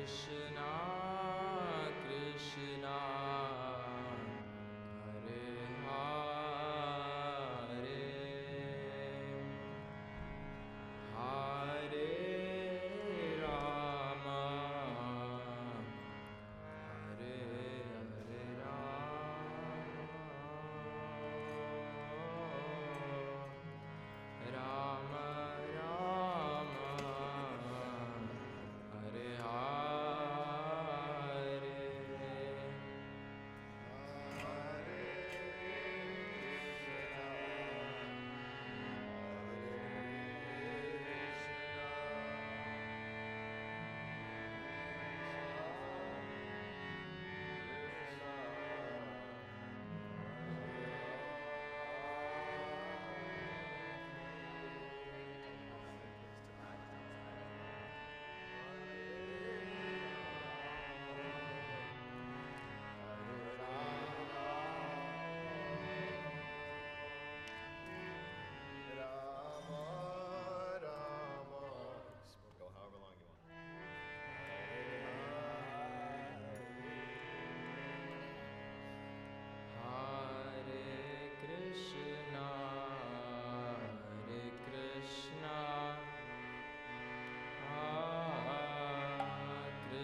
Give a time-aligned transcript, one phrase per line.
[0.00, 0.39] Krishna,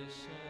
[0.07, 0.46] Krishna,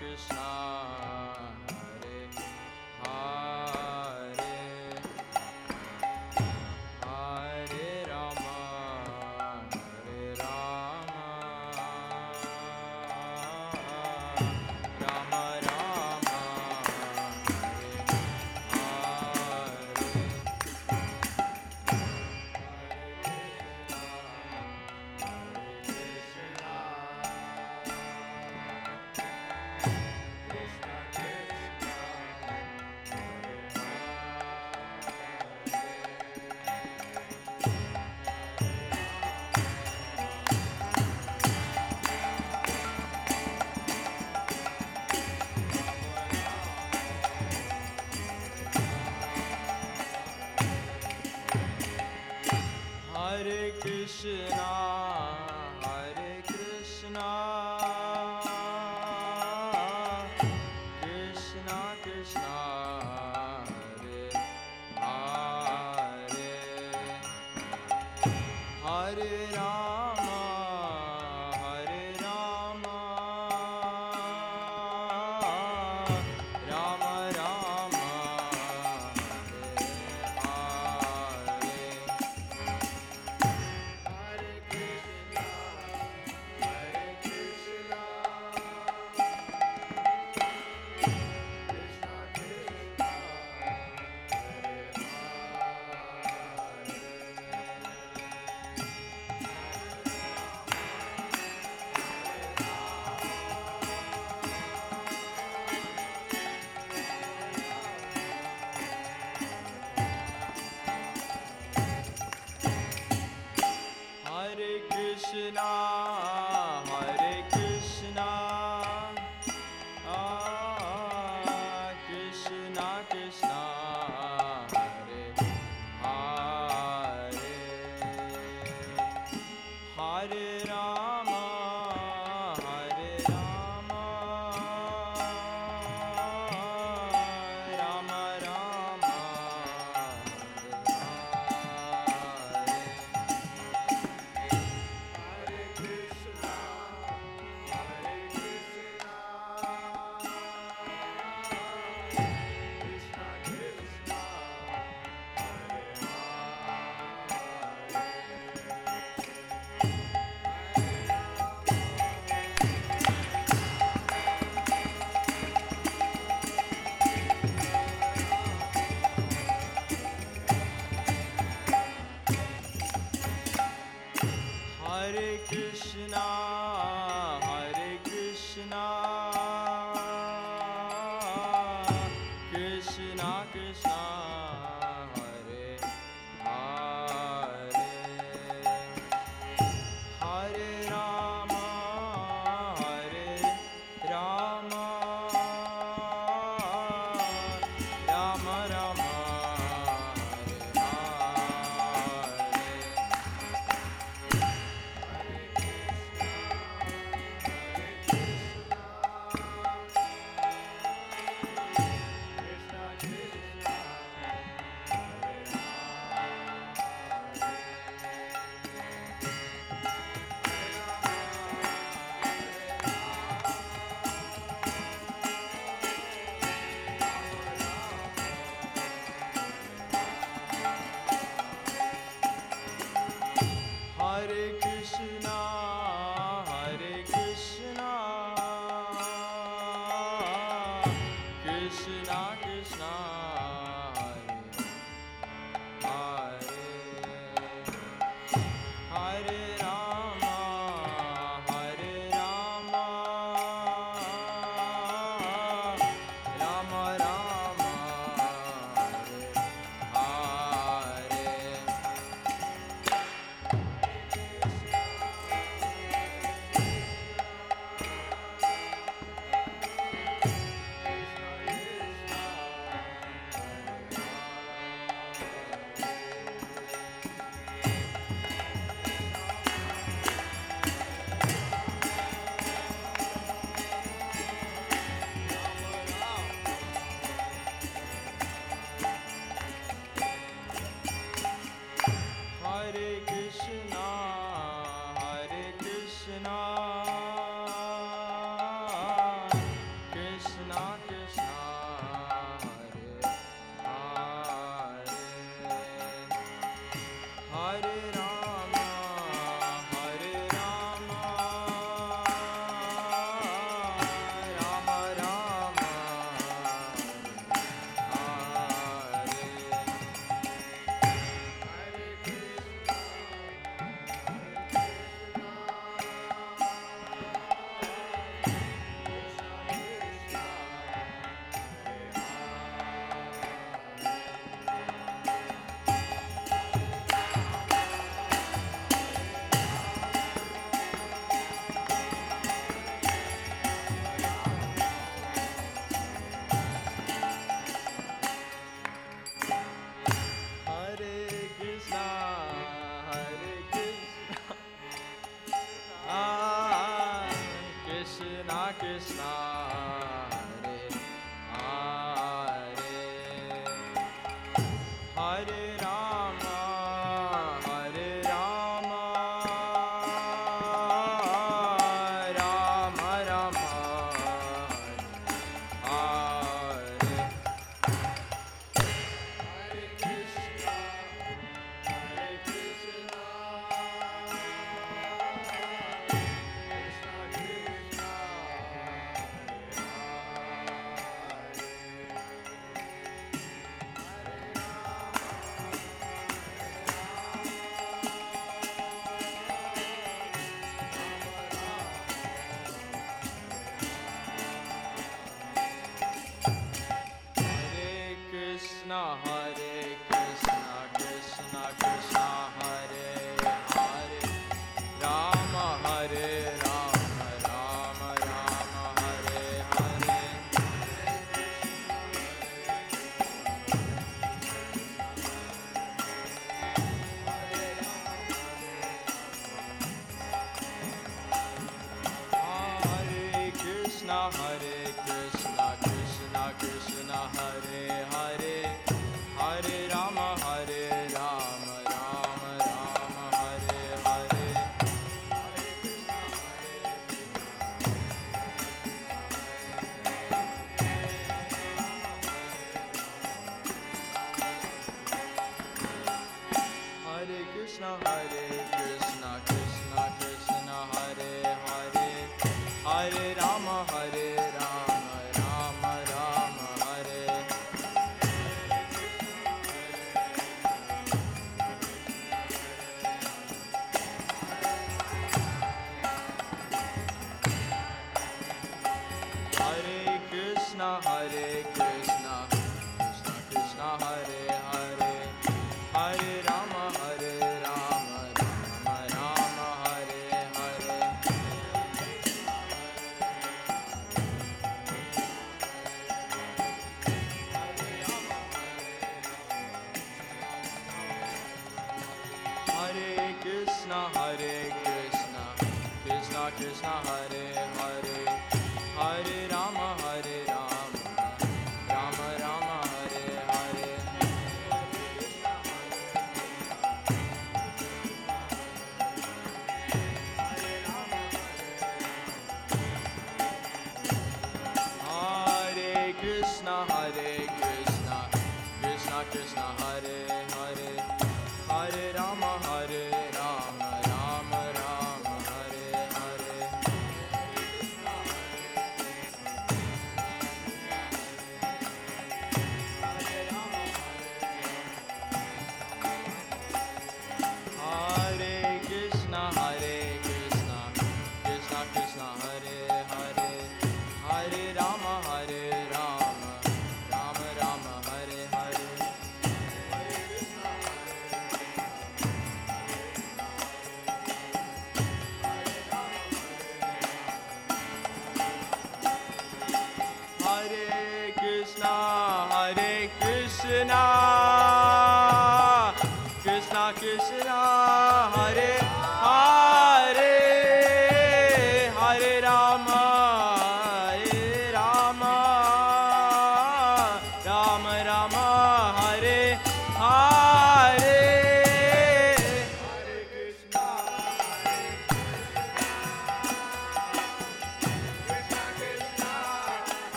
[0.00, 0.39] circus
[54.20, 54.59] Krishna,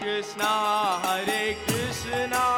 [0.00, 0.52] Krishna
[1.04, 2.57] Hare Krishna.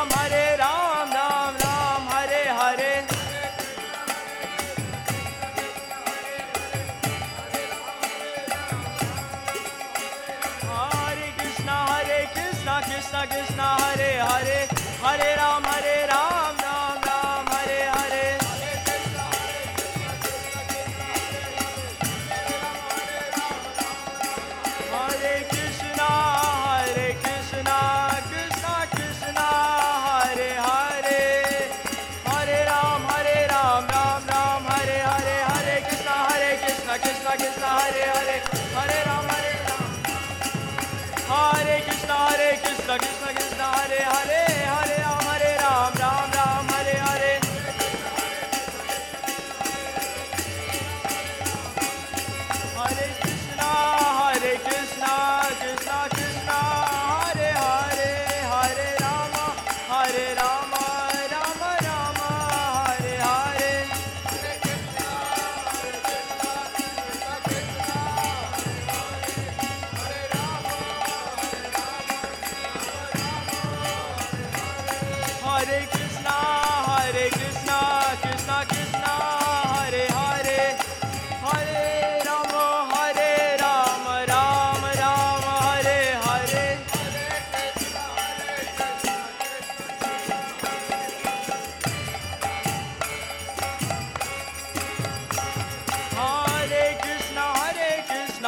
[0.00, 0.49] I'm amaré.